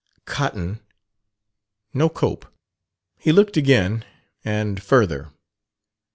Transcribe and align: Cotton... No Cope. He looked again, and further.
Cotton... 0.25 0.79
No 1.93 2.09
Cope. 2.09 2.47
He 3.19 3.31
looked 3.31 3.55
again, 3.55 4.03
and 4.43 4.81
further. 4.81 5.29